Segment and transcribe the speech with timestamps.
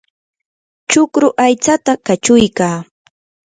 [0.89, 2.77] chukru aytsata kachuykaa.